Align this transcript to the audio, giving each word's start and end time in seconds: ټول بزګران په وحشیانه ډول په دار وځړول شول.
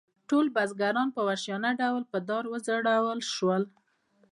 ټول 0.29 0.45
بزګران 0.55 1.07
په 1.15 1.21
وحشیانه 1.27 1.71
ډول 1.81 2.03
په 2.11 2.17
دار 2.29 2.43
وځړول 2.47 3.19
شول. 3.33 3.63